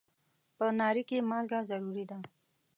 په 0.57 0.65
ناري 0.79 1.03
کې 1.09 1.17
مالګه 1.29 1.59
ضروري 1.69 2.03
ده. 2.09 2.17